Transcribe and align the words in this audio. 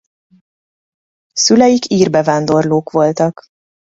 Szüleik 1.33 1.89
ír 1.91 2.09
bevándorlók 2.09 2.89
voltak. 2.91 3.41